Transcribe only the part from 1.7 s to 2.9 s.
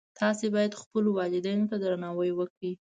ته درناوی وکړئ